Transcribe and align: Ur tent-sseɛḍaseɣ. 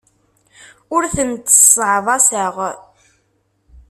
Ur 0.95 1.03
tent-sseɛḍaseɣ. 1.15 2.55